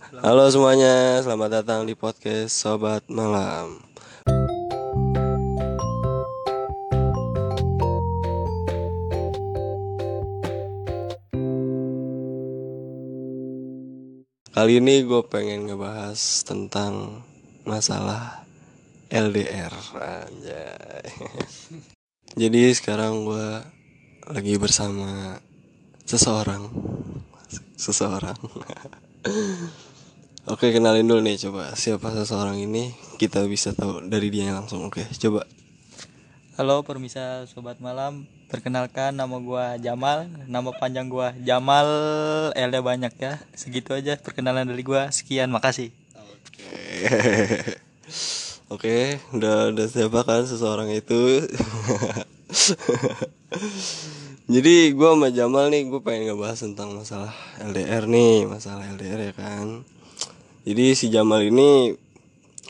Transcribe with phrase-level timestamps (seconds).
[0.00, 3.84] Halo semuanya, selamat datang di podcast Sobat Malam.
[14.56, 17.20] Kali ini gue pengen ngebahas tentang
[17.68, 18.48] masalah
[19.12, 21.12] LDR Anjay.
[22.40, 23.48] Jadi sekarang gue
[24.32, 25.36] lagi bersama
[26.08, 26.72] seseorang
[27.76, 28.36] Seseorang
[30.48, 34.88] Oke kenalin dulu nih coba Siapa seseorang ini Kita bisa tahu dari dia langsung.
[34.88, 35.44] Oke coba.
[36.56, 38.24] Halo permisa sobat malam.
[38.48, 40.32] Perkenalkan nama gua Jamal.
[40.48, 41.84] Nama panjang gua Jamal.
[42.56, 43.36] L banyak ya.
[43.52, 45.12] Segitu aja perkenalan dari gua.
[45.12, 45.92] Sekian makasih.
[46.16, 46.72] Oke.
[48.72, 51.44] Oke udah, udah siapa kan seseorang itu?
[54.50, 57.30] Jadi gue sama Jamal nih gue pengen ngebahas tentang masalah
[57.62, 59.86] LDR nih Masalah LDR ya kan
[60.60, 61.96] Jadi si Jamal ini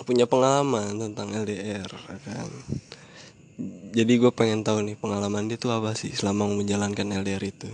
[0.06, 2.46] punya pengalaman tentang LDR ya kan?
[3.90, 7.66] Jadi gue pengen tahu nih pengalaman dia tuh apa sih selama menjalankan LDR itu?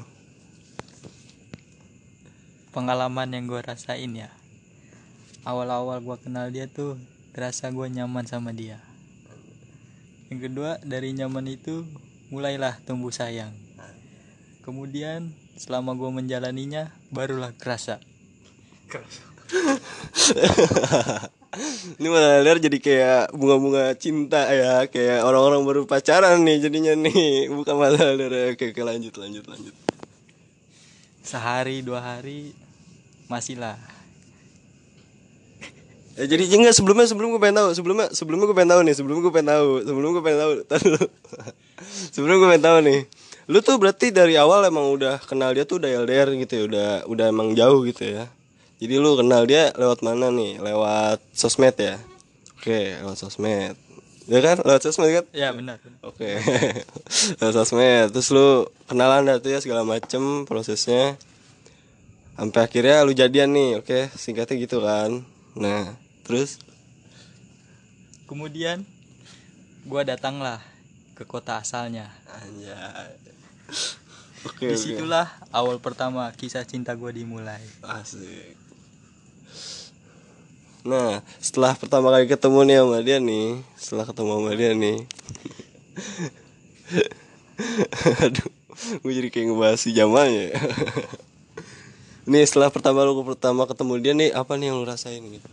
[2.73, 4.29] Pengalaman yang gua rasain ya
[5.49, 7.01] Awal-awal gua kenal dia tuh
[7.33, 8.81] Terasa gua nyaman sama dia.
[10.33, 11.85] Yang kedua dari nyaman itu
[12.33, 13.53] Mulailah tumbuh sayang.
[14.65, 18.01] Kemudian selama gua menjalaninya Barulah kerasa
[21.97, 27.49] Ini malah LDR jadi kayak bunga-bunga cinta ya Kayak orang-orang baru pacaran nih jadinya nih.
[27.57, 28.53] Bukan malah ya.
[28.53, 29.75] Oke, oke lanjut lanjut lanjut.
[31.25, 32.53] Sehari dua hari
[33.27, 33.79] Masih lah.
[36.17, 39.17] Ya, jadi enggak sebelumnya sebelum gue pengen tahu sebelumnya sebelumnya gue pengen tahu nih sebelum
[39.21, 40.53] gue pengen tahu sebelum gue pengen tahu
[42.17, 43.01] sebelum gue pengen tahu nih
[43.53, 46.89] lu tuh berarti dari awal emang udah kenal dia tuh udah LDR gitu ya udah
[47.05, 48.33] udah emang jauh gitu ya
[48.77, 51.97] jadi lu kenal dia lewat mana nih lewat sosmed ya
[52.57, 53.77] oke lewat sosmed
[54.27, 56.35] ya kan lewat sosmed kan Ya benar Oke.
[57.39, 58.11] Lewat sosmed.
[58.11, 61.15] Terus lu kenalan dah tuh ya segala macem prosesnya.
[62.35, 64.11] Sampai akhirnya lu jadian nih, oke?
[64.19, 65.23] Singkatnya gitu kan.
[65.55, 65.95] Nah,
[66.27, 66.59] terus
[68.27, 68.83] Kemudian
[69.87, 70.59] gua datanglah
[71.15, 72.11] ke kota asalnya.
[72.43, 73.15] anjay.
[74.43, 74.67] Oke, oke.
[74.75, 77.63] Di situlah awal pertama kisah cinta gua dimulai.
[77.87, 78.66] Asik.
[80.87, 85.03] Nah, setelah pertama kali ketemu nih sama dia nih, setelah ketemu sama dia nih.
[88.23, 88.51] Aduh,
[89.03, 90.55] gue jadi kayak ngebahas si Jamalnya.
[90.55, 90.63] ya.
[92.31, 95.49] nih setelah pertama lu pertama ketemu dia nih, apa nih yang lu rasain gitu?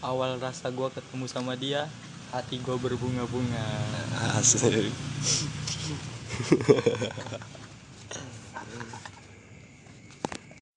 [0.00, 1.84] Awal rasa gua ketemu sama dia,
[2.32, 3.64] hati gua berbunga-bunga.
[4.40, 4.88] Asik.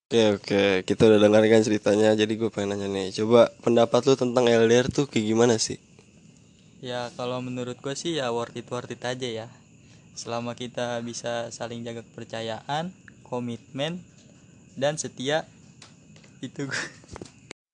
[0.07, 0.87] Oke oke.
[0.87, 3.11] Kita udah dengarkan ceritanya jadi gue pengen nanya nih.
[3.11, 5.83] Coba pendapat lu tentang LDR tuh kayak gimana sih?
[6.79, 9.47] Ya kalau menurut gua sih ya worth it worth it aja ya.
[10.15, 12.95] Selama kita bisa saling jaga kepercayaan,
[13.27, 13.99] komitmen,
[14.79, 15.43] dan setia
[16.39, 16.87] itu gua-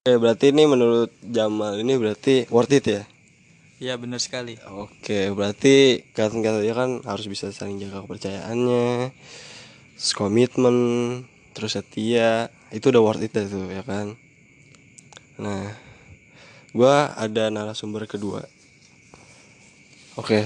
[0.02, 3.04] Oke berarti ini menurut Jamal ini berarti worth it ya?
[3.78, 4.58] Ya benar sekali.
[4.74, 9.14] Oke berarti kata-kata dia kan harus bisa saling jaga kepercayaannya
[10.18, 10.78] komitmen
[11.54, 14.18] terus setia itu udah worth it tuh ya kan
[15.38, 15.72] nah
[16.74, 18.44] gua ada narasumber kedua
[20.18, 20.44] oke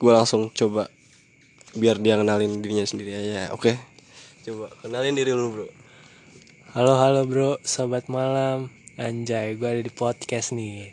[0.00, 0.88] gua langsung coba
[1.76, 3.76] biar dia kenalin dirinya sendiri aja oke
[4.48, 5.68] coba kenalin diri lu bro
[6.76, 8.68] Halo halo bro, sobat malam.
[9.00, 10.92] Anjay, gue ada di podcast nih.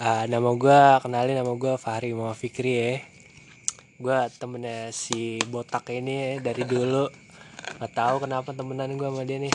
[0.00, 3.04] Ah, nama gue, kenalin nama gue Fahri Muhammad Fikri ya.
[4.00, 7.12] Gue temennya si botak ini dari dulu.
[7.76, 9.54] Gak tahu kenapa temenan gue sama dia nih.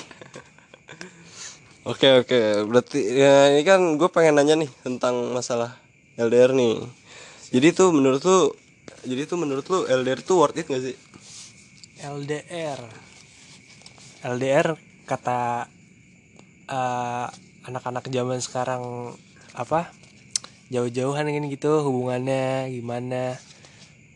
[1.81, 5.81] Oke oke, berarti ya ini kan gue pengen nanya nih tentang masalah
[6.13, 6.77] LDR nih.
[7.49, 8.53] Jadi tuh menurut lu,
[9.01, 10.93] jadi tuh menurut lu LDR tuh worth it gak sih?
[12.05, 12.77] LDR.
[14.21, 14.77] LDR
[15.09, 15.65] kata
[16.69, 17.27] eh,
[17.65, 19.17] anak-anak zaman sekarang
[19.57, 19.89] apa?
[20.69, 23.41] Jauh-jauhan kan gitu hubungannya gimana?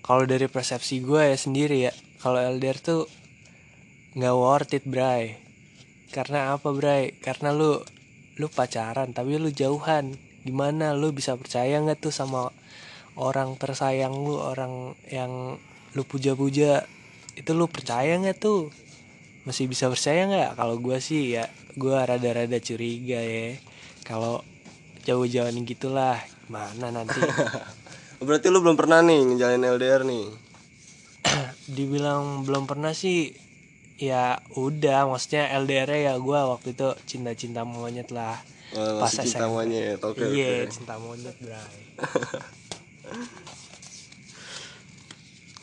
[0.06, 3.10] Kalau dari persepsi gue ya sendiri ya, kalau LDR tuh
[4.16, 5.36] nggak worth it, bray.
[6.10, 7.20] Karena apa, bray?
[7.20, 7.84] Karena lu
[8.36, 10.16] lu pacaran tapi lu jauhan.
[10.48, 12.48] Gimana lu bisa percaya nggak tuh sama
[13.20, 15.60] orang tersayang lu, orang yang
[15.92, 16.88] lu puja-puja?
[17.36, 18.72] Itu lu percaya nggak tuh?
[19.44, 20.52] Masih bisa percaya nggak?
[20.56, 23.60] Kalau gua sih ya, gua rada-rada curiga ya.
[24.08, 24.48] Kalau
[25.04, 27.20] jauh-jauhan gitulah, mana nanti?
[28.26, 30.26] Berarti lu belum pernah nih ngejalanin LDR nih.
[31.76, 33.45] dibilang belum pernah sih
[33.96, 38.36] ya udah maksudnya LDR ya gue waktu itu cinta-cinta monyet lah.
[38.76, 39.48] Oh, Pas cinta SMP.
[39.48, 40.74] monyet oke iya oke.
[40.74, 41.80] cinta monyet bray.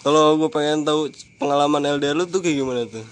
[0.03, 1.07] Kalau gue pengen tahu
[1.39, 3.07] pengalaman LDR lu tuh kayak gimana tuh?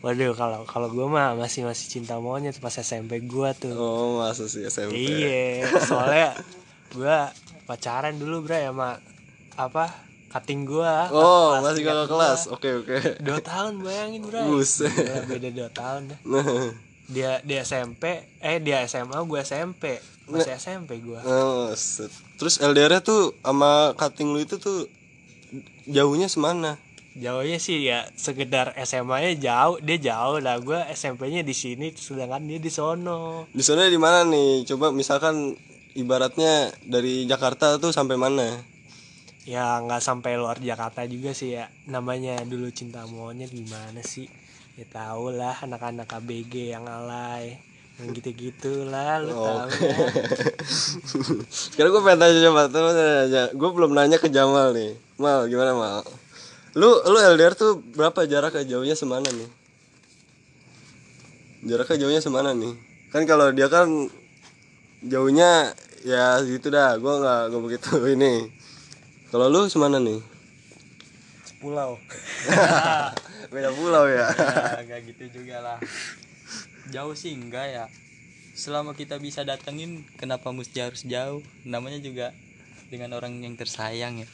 [0.00, 3.76] Waduh kalau kalau gue mah masih masih cinta monyet pas SMP gue tuh.
[3.76, 6.34] Oh masa sih SMP iya soalnya
[6.90, 7.16] gue
[7.68, 8.96] pacaran dulu bray sama
[9.54, 9.92] apa
[10.30, 12.40] cutting gue oh masih kakak kelas.
[12.54, 12.96] Oke oke.
[13.18, 14.94] Dua tahun bayangin bray Buset.
[15.26, 16.70] Beda dua tahun dah nah.
[17.10, 19.98] Dia dia SMP eh dia SMA gue SMP
[20.30, 22.06] masih SMP gue oh, set.
[22.38, 24.86] terus LDR tuh sama cutting lu itu tuh
[25.90, 26.78] jauhnya semana?
[27.18, 29.82] Jauhnya sih ya sekedar SMA nya jauh.
[29.82, 30.62] Dia jauh lah.
[30.62, 33.50] Gue SMP nya di sini sedangkan dia di sono.
[33.50, 34.62] Di sana di mana nih?
[34.70, 35.58] Coba misalkan
[35.98, 38.62] ibaratnya dari Jakarta tuh sampai mana
[39.48, 41.68] ya nggak sampai luar Jakarta juga sih ya.
[41.88, 44.28] Namanya dulu cinta monyet gimana sih?
[44.76, 47.60] Ya tau lah anak-anak ABG yang alay.
[48.00, 49.68] Yang gitu-gitu lah lu tahu kan.
[51.76, 54.96] sekarang gue pengen tanya coba tuh nanya gue belum nanya ke Jamal nih.
[55.20, 56.04] Mal gimana mal?
[56.76, 58.24] Lu lu LDR tuh berapa?
[58.24, 59.48] Jarak jauhnya semana nih?
[61.68, 62.72] Jaraknya jauhnya semana nih?
[63.12, 64.08] Kan kalau dia kan
[65.04, 66.96] jauhnya ya gitu dah.
[66.96, 68.59] Gue nggak gue begitu ini
[69.30, 70.18] kalau lu semana nih?
[71.60, 72.00] Pulau
[73.52, 74.26] beda pulau ya.
[74.80, 75.78] Ya gak gitu juga lah.
[76.88, 77.84] Jauh sih enggak ya.
[78.56, 81.44] Selama kita bisa datengin kenapa mesti harus jauh?
[81.62, 82.32] Namanya juga
[82.88, 84.28] dengan orang yang tersayang ya.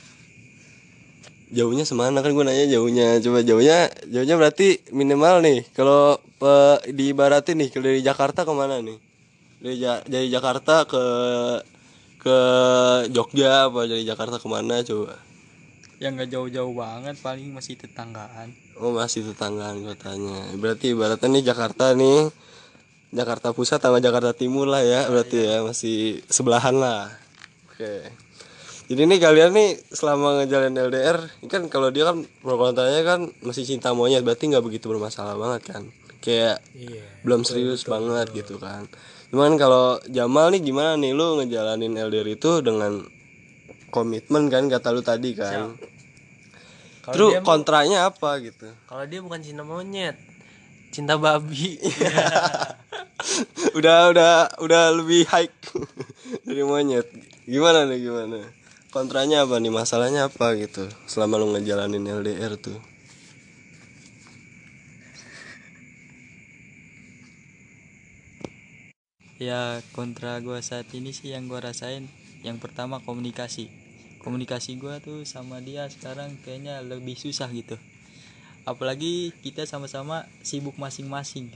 [1.51, 2.23] Jauhnya semana?
[2.23, 3.19] Kan gue nanya jauhnya.
[3.23, 6.19] Coba jauhnya jauhnya berarti minimal nih kalau
[6.87, 8.99] diibaratin nih kalau dari Jakarta ke mana nih?
[9.61, 11.03] Dari Ja- dari Jakarta ke
[12.27, 12.41] ke
[13.15, 15.15] Jogja apa dari Jakarta ke mana coba?
[16.03, 18.51] Yang nggak jauh-jauh banget paling masih tetanggaan.
[18.83, 20.51] Oh masih tetanggaan kotanya.
[20.59, 22.35] Berarti ibaratnya nih Jakarta nih
[23.15, 27.15] Jakarta Pusat sama Jakarta Timur lah ya berarti ya masih sebelahan lah.
[27.71, 28.11] Oke.
[28.91, 33.31] Jadi nih kalian nih selama ngejalanin LDR ini kan kalau dia kan pro kontranya kan
[33.47, 35.83] masih cinta monyet berarti nggak begitu bermasalah banget kan?
[36.19, 38.91] Kayak iya belum serius banget gitu kan
[39.33, 41.13] cuman kalau Jamal nih gimana nih?
[41.13, 43.03] Lu ngejalanin LDR itu dengan
[43.91, 45.75] komitmen kan kata lu tadi kan?
[47.03, 48.67] Kalau terus kontranya apa gitu?
[48.87, 50.19] Kalau dia bukan cinta monyet
[50.97, 51.77] cinta babi.
[53.77, 54.33] Udah udah
[54.65, 55.53] udah lebih high
[56.47, 57.05] dari monyet.
[57.45, 58.41] Gimana nih gimana?
[58.89, 59.69] Kontranya apa nih?
[59.69, 60.89] Masalahnya apa gitu?
[61.05, 62.81] Selama lu ngejalanin LDR tuh
[69.37, 72.09] ya kontra gua saat ini sih yang gua rasain
[72.41, 73.69] yang pertama komunikasi.
[74.21, 77.77] Komunikasi gua tuh sama dia sekarang kayaknya lebih susah gitu.
[78.67, 81.55] Apalagi kita sama-sama sibuk masing-masing.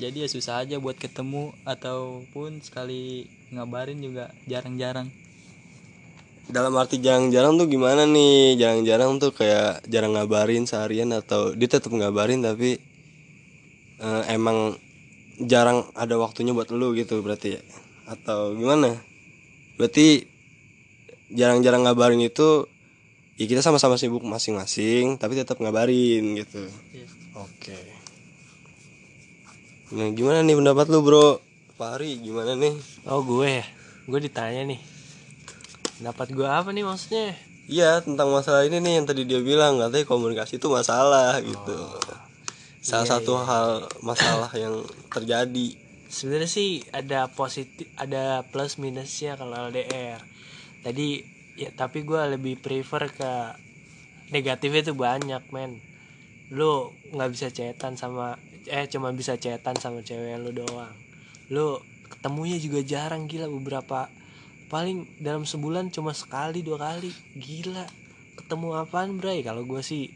[0.00, 5.12] Jadi ya susah aja buat ketemu ataupun sekali ngabarin juga jarang-jarang.
[6.48, 8.56] Dalam arti jarang-jarang tuh gimana nih?
[8.56, 12.80] Jarang-jarang tuh kayak jarang ngabarin seharian atau dia tetap ngabarin tapi
[14.00, 14.74] eh, emang
[15.40, 17.62] jarang ada waktunya buat lu gitu berarti ya?
[18.08, 18.98] Atau gimana?
[19.80, 20.28] Berarti
[21.32, 22.68] jarang-jarang ngabarin itu
[23.40, 26.68] ya kita sama-sama sibuk masing-masing tapi tetap ngabarin gitu.
[26.92, 27.08] Iya.
[27.40, 27.78] oke.
[29.92, 31.40] Nah gimana nih pendapat lu bro?
[31.76, 32.76] Fahri gimana nih?
[33.08, 33.66] Oh gue ya?
[34.04, 34.80] Gue ditanya nih.
[36.00, 37.36] Pendapat gue apa nih maksudnya?
[37.70, 41.76] Iya tentang masalah ini nih yang tadi dia bilang katanya komunikasi itu masalah gitu.
[42.82, 45.78] Salah satu hal masalah yang terjadi.
[46.12, 50.20] sebenarnya sih ada positif ada plus minusnya kalau LDR
[50.84, 51.24] tadi
[51.56, 53.32] ya tapi gue lebih prefer ke
[54.34, 55.78] negatifnya tuh banyak men.
[56.50, 58.36] Lu nggak bisa chatan sama
[58.66, 60.92] eh cuma bisa chatan sama cewek lu doang.
[61.54, 61.78] Lu
[62.10, 64.10] ketemunya juga jarang gila beberapa
[64.68, 67.14] paling dalam sebulan cuma sekali dua kali.
[67.38, 67.86] Gila
[68.36, 69.40] ketemu apaan bray?
[69.46, 70.10] Kalau gue sih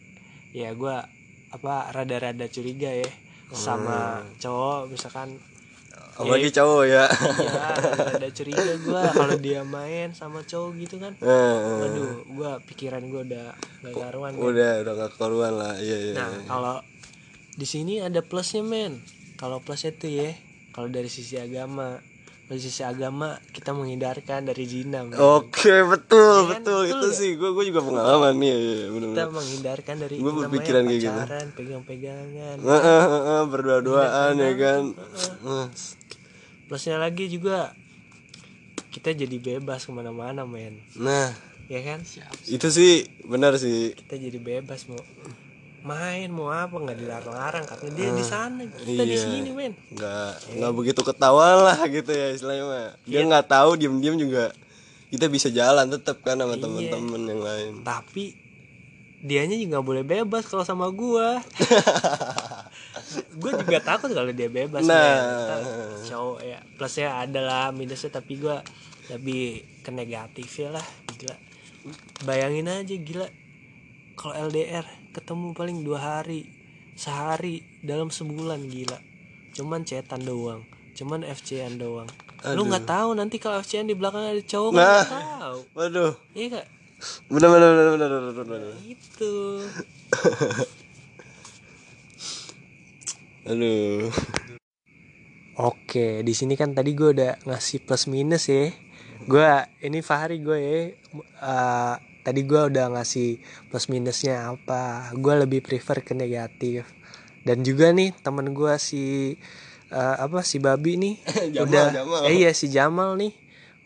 [0.51, 1.16] ya gue
[1.57, 3.11] apa rada-rada curiga ya
[3.49, 3.99] sama
[4.37, 5.39] cowok misalkan
[6.17, 7.05] Apalagi cowok ya.
[7.45, 7.69] ya
[8.09, 13.23] rada curiga gue kalau dia main sama cowok gitu kan Eh, waduh gue pikiran gue
[13.27, 14.41] udah gak karuan kan.
[14.43, 15.75] udah udah gak keluar lah.
[15.77, 16.15] Iya iya.
[16.15, 16.77] nah kalau
[17.53, 19.05] di sini ada plusnya men
[19.37, 20.33] kalau plusnya tuh ya
[20.73, 22.01] kalau dari sisi agama
[22.47, 25.03] dari sisi agama kita menghindarkan dari zina.
[25.11, 26.63] Oke betul Iya kan?
[26.63, 27.19] betul Betul itu nggak?
[27.19, 29.35] sih gue gue juga pengalaman nih iya, iya, bener kita bener.
[29.35, 31.21] menghindarkan dari namanya berpikiran kayak gitu.
[31.53, 34.83] pegang-pegangan eh, eh, eh, berdua-duaan ya kan.
[35.43, 35.67] Eh,
[36.65, 37.75] plusnya lagi juga
[38.89, 41.35] kita jadi bebas ke mana-mana men Nah
[41.67, 41.99] ya kan
[42.47, 43.91] itu sih benar sih.
[43.93, 45.03] kita jadi bebas mau
[45.87, 49.23] main mau apa nggak dilarang-larang karena dia di sana kita di Iya.
[49.23, 49.73] sini men.
[49.89, 52.91] Nggak nggak begitu ketahuan lah gitu ya istilahnya mah.
[53.03, 54.51] Dia nggak tahu diem-diem juga
[55.07, 57.73] kita bisa jalan tetap kan sama temen-temen yang lain.
[57.81, 58.35] Tapi
[59.19, 61.39] dianya juga nggak boleh bebas kalau sama gua.
[63.37, 64.99] Gue juga takut kalau dia bebas Nah.
[65.55, 66.03] men.
[66.03, 68.61] Cowok ya plusnya ada lah minusnya tapi gua
[69.07, 71.37] lebih ke negatif ya lah gila.
[72.23, 73.27] Bayangin aja gila
[74.17, 74.83] kalau LDR
[75.13, 76.49] ketemu paling dua hari
[76.97, 78.97] sehari dalam sebulan gila
[79.53, 80.65] cuman cetan doang
[80.97, 82.09] cuman FCN doang
[82.57, 84.83] lu nggak tahu nanti kalau FCN di belakang ada cowok Nah.
[84.83, 86.67] nggak tahu waduh iya gak
[87.29, 88.73] bener bener bener bener bener, bener.
[88.89, 89.33] itu
[93.51, 94.09] aduh
[95.57, 98.69] Oke, di sini kan tadi gue udah ngasih plus minus ya.
[99.25, 99.49] Gue
[99.81, 100.77] ini Fahri gue ya.
[101.41, 101.95] Eh,
[102.27, 103.39] tadi gue udah ngasih
[103.71, 105.15] plus minusnya apa.
[105.15, 106.83] Gue lebih prefer ke negatif.
[107.41, 109.39] Dan juga nih temen gue si
[109.87, 111.15] eh, apa si Babi nih
[111.55, 112.21] Jamal, udah Jamal.
[112.27, 113.31] eh, iya si Jamal nih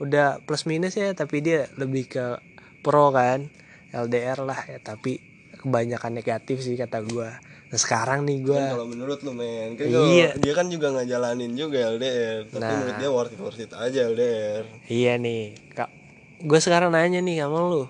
[0.01, 2.41] udah plus minus ya tapi dia lebih ke
[2.81, 3.53] pro kan
[3.93, 5.21] LDR lah ya tapi
[5.55, 7.29] kebanyakan negatif sih kata gue.
[7.69, 10.35] Nah sekarang nih gue Kan kalau menurut lu men kan Iya.
[10.35, 12.73] dia kan juga nggak jalanin juga LDR tapi Nah.
[12.75, 15.93] menurut dia worth it worth it aja LDR Iya nih, kak.
[16.41, 17.85] Gue sekarang nanya nih sama lu.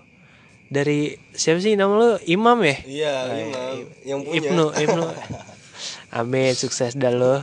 [0.70, 2.10] Dari siapa sih nama lu?
[2.30, 2.78] Imam ya?
[2.86, 3.74] iya imam
[4.06, 5.02] yang punya Ibnu, Ibnu.
[6.22, 7.42] Amin, sukses dah lo.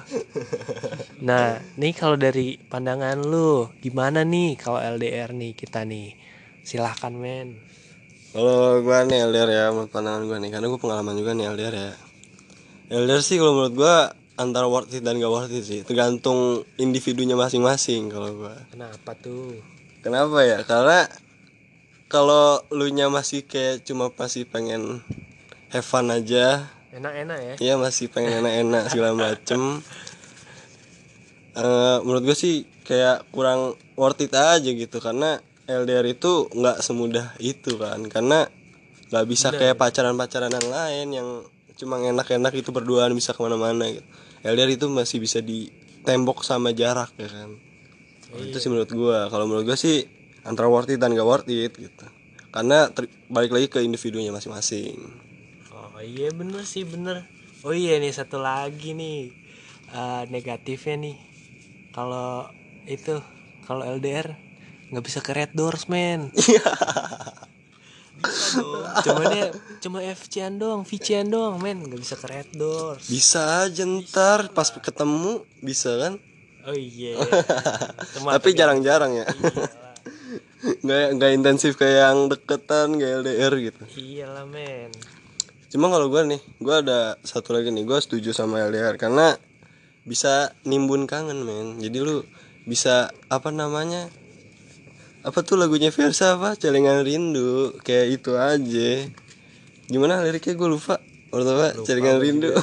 [1.19, 6.15] Nah, nih kalau dari pandangan lu, gimana nih kalau LDR nih kita nih?
[6.63, 7.59] Silahkan men.
[8.31, 11.75] Kalau gua nih LDR ya menurut pandangan gua nih karena gua pengalaman juga nih LDR
[11.75, 11.91] ya.
[12.95, 13.95] LDR sih kalau menurut gua
[14.39, 18.55] antara worth it dan gak worth it sih tergantung individunya masing-masing kalau gua.
[18.71, 19.59] Kenapa tuh?
[19.99, 20.63] Kenapa ya?
[20.63, 21.07] Karena
[22.07, 25.03] kalau lu nya masih kayak cuma pasti pengen
[25.71, 27.55] have fun aja, Enak-enak ya?
[27.59, 29.83] ya masih pengen enak-enak segala macem.
[31.57, 37.35] Eh, menurut gue sih kayak kurang worth it aja gitu karena LDR itu nggak semudah
[37.43, 37.99] itu kan.
[38.07, 38.47] Karena
[39.11, 41.29] nggak bisa kayak pacaran-pacaran yang lain yang
[41.77, 44.07] cuma enak-enak itu berduaan bisa ke mana-mana gitu.
[44.47, 47.51] LDR itu masih bisa ditembok sama jarak ya kan.
[48.37, 50.16] Itu sih menurut gue kalau menurut gue sih
[50.47, 52.05] antara worth it dan gak worth it gitu
[52.49, 55.27] karena ter- balik lagi ke individunya masing-masing
[55.97, 57.25] Oh iya bener sih bener.
[57.65, 59.33] Oh iya nih satu lagi nih
[59.89, 61.17] eh, negatifnya nih.
[61.89, 62.45] Kalau
[62.85, 63.17] itu
[63.65, 64.37] kalau LDR
[64.93, 66.29] nggak bisa ke Red Doors men.
[69.05, 73.05] Cuma dia cuma FC-an doang, VC-an doang men, nggak bisa ke Red Doors.
[73.09, 76.13] bisa aja ntar pas ketemu bisa kan
[76.67, 77.17] Oh iya.
[78.13, 79.25] Cuma tapi jarang-jarang ya
[80.57, 83.81] nggak nggak intensif kayak yang deketan kayak LDR gitu.
[83.93, 84.89] Iyalah men.
[85.67, 89.35] cuma kalau gue nih gue ada satu lagi nih gue setuju sama LDR karena
[90.07, 91.77] bisa nimbun kangen men.
[91.77, 92.25] Jadi lu
[92.65, 94.09] bisa apa namanya
[95.21, 96.57] apa tuh lagunya Versa apa?
[96.57, 98.91] Celengan rindu kayak itu aja.
[99.91, 100.55] Gimana liriknya?
[100.55, 100.97] Gue lupa.
[101.29, 102.49] Pertama celengan rindu.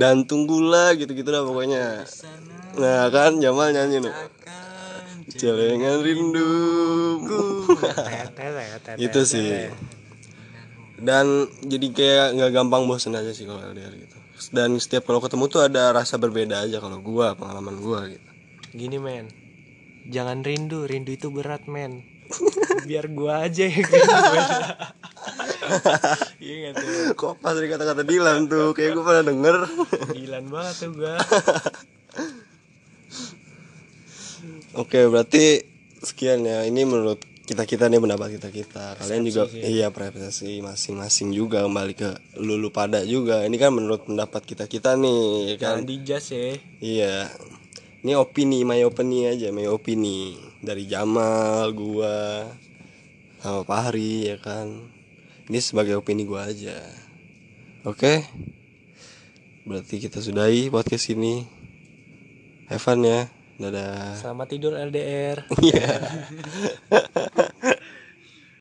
[0.00, 2.02] dan tunggulah gitu-gitu dah pokoknya.
[2.82, 4.14] Nah kan Jamal nyanyi nih
[5.38, 6.50] celengan rindu
[9.06, 9.70] itu sih
[10.98, 14.16] dan jadi kayak nggak gampang bosen aja sih kalau LDR gitu
[14.50, 18.28] dan setiap kalau ketemu tuh ada rasa berbeda aja kalau gua pengalaman gua gitu
[18.68, 19.32] Gini men.
[20.08, 22.04] Jangan rindu, rindu itu berat men.
[22.88, 23.84] Biar gua aja yang.
[26.40, 27.12] Iya tuh.
[27.12, 29.56] kok pas dari kata-kata Dilan tuh kayak gua pernah denger
[30.16, 31.20] Gilan banget tuh gua.
[34.78, 35.66] Oke berarti
[36.00, 37.18] sekian ya ini menurut
[37.48, 42.68] kita kita nih pendapat kita kita kalian juga iya preferensi masing-masing juga kembali ke lulu
[42.68, 46.54] pada juga ini kan menurut pendapat kita kita nih ya kan dijas ya.
[46.78, 47.14] Iya.
[47.98, 52.46] Ini opini, my opini aja, my opini dari Jamal, gua,
[53.42, 54.86] sama Fahri ya kan.
[55.50, 56.78] Ini sebagai opini gua aja.
[57.82, 58.22] Oke.
[59.66, 61.42] Berarti kita sudahi podcast ini.
[62.70, 63.26] Have fun ya.
[63.58, 64.14] Dadah.
[64.14, 65.42] Selamat tidur LDR.
[65.58, 65.90] Iya.